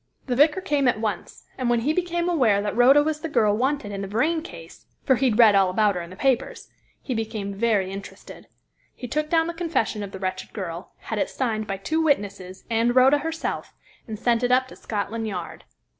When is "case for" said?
4.41-5.15